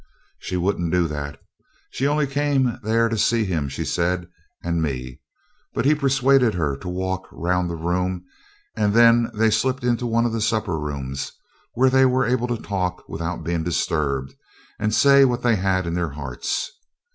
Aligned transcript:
She 0.39 0.57
wouldn't 0.57 0.91
do 0.91 1.07
that. 1.09 1.39
She 1.91 2.07
only 2.07 2.25
came 2.25 2.79
there 2.81 3.07
to 3.07 3.19
see 3.19 3.45
him, 3.45 3.69
she 3.69 3.85
said, 3.85 4.27
and 4.63 4.81
me; 4.81 5.21
but 5.75 5.85
he 5.85 5.93
persuaded 5.93 6.55
her 6.55 6.75
to 6.77 6.89
walk 6.89 7.27
round 7.31 7.69
the 7.69 7.75
room, 7.75 8.25
and 8.75 8.95
then 8.95 9.29
they 9.35 9.51
slipped 9.51 9.83
into 9.83 10.07
one 10.07 10.25
of 10.25 10.33
the 10.33 10.41
supper 10.41 10.79
rooms, 10.79 11.33
where 11.75 11.91
they 11.91 12.07
were 12.07 12.25
able 12.25 12.47
to 12.47 12.57
talk 12.57 13.07
without 13.07 13.43
being 13.43 13.61
disturbed, 13.61 14.33
and 14.79 14.91
say 14.95 15.23
what 15.23 15.43
they 15.43 15.57
had 15.57 15.85
in 15.85 15.93
their 15.93 16.09
hearts. 16.09 16.71